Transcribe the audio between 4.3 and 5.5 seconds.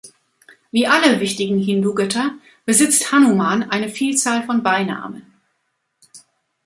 von Beinamen.